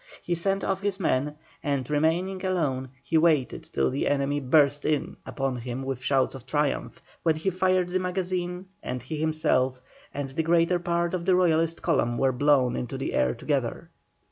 [0.23, 5.15] He sent off his men, and remaining alone he waited till the enemy burst in
[5.27, 9.79] upon him with shouts of triumph, when he fired the magazine, and he himself
[10.11, 13.91] and the greater part of the Royalist column were blown into the air together.